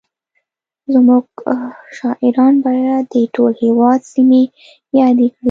[0.93, 1.25] زموږ
[1.97, 4.43] شاعران باید د ټول هېواد سیمې
[4.99, 5.39] یادې کړي